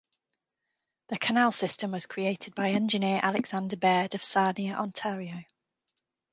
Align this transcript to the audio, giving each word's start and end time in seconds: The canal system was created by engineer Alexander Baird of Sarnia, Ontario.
The 1.09 1.19
canal 1.19 1.51
system 1.51 1.91
was 1.91 2.07
created 2.07 2.55
by 2.55 2.71
engineer 2.71 3.19
Alexander 3.21 3.77
Baird 3.77 4.15
of 4.15 4.23
Sarnia, 4.23 4.73
Ontario. 4.73 5.43